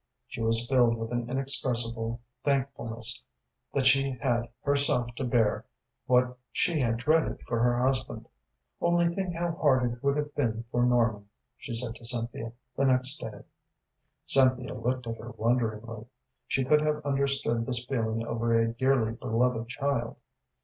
[0.27, 3.23] She was filled with inexpressible thankfulness
[3.71, 5.63] that she had herself to bear
[6.07, 8.27] what she had dreaded for her husband.
[8.81, 12.85] "Only think how hard it would have been for Norman," she said to Cynthia, the
[12.85, 13.43] next day.
[14.25, 16.07] Cynthia looked at her wonderingly.
[16.47, 20.17] She could have understood this feeling over a dearly beloved child.